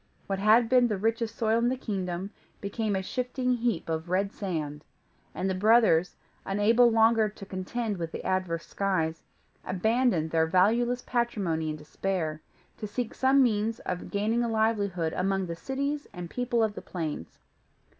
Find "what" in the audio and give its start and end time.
0.25-0.39